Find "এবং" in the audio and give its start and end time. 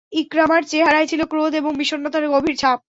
1.55-1.71